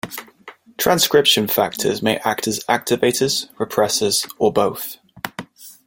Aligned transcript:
Transcription 0.79 1.45
factors 1.45 2.01
may 2.01 2.17
act 2.25 2.47
as 2.47 2.63
activators, 2.63 3.53
repressors, 3.59 4.27
or 4.39 4.51
both. 4.51 4.97